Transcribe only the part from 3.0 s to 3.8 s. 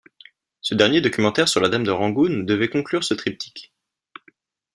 ce triptyque.